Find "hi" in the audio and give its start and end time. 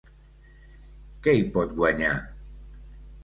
1.39-1.45